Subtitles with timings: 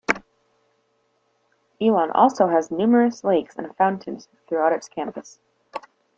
[1.79, 5.39] Elon also has numerous lakes and fountains throughout its campus.